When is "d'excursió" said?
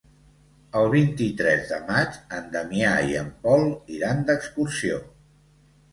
4.31-4.99